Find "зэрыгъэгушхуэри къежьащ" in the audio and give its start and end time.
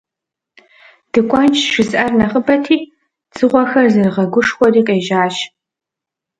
3.93-5.35